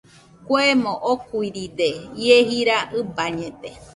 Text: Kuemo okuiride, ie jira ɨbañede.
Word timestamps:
Kuemo 0.47 0.93
okuiride, 1.11 1.89
ie 2.23 2.37
jira 2.49 2.77
ɨbañede. 2.99 3.69